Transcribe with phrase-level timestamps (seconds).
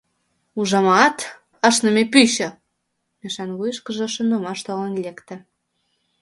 [0.59, 1.17] «Ужамат,
[1.67, 2.49] ашныме пӱчӧ!»—
[3.19, 5.35] Мишан вуйышкыжо шонымаш толын лекте.